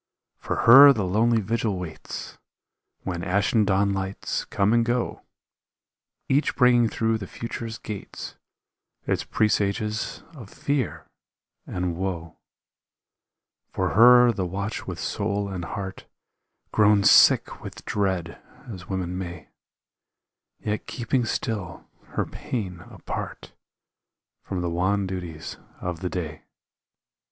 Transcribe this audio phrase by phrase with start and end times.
[0.39, 2.39] For her the lonely vigil waits
[3.03, 5.21] When ashen dawnlights come and go,
[6.27, 8.35] Each bringing through the future's gates
[9.05, 11.05] Its presages of fear
[11.67, 12.39] and woe;
[13.69, 16.07] For her the watch with soul and heart
[16.71, 19.49] Grown sick with dread, as women may,
[20.57, 23.53] Yet keeping still her pain apart
[24.41, 26.41] From the wan duties of the day.